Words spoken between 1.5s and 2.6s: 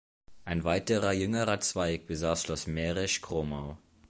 Zweig besaß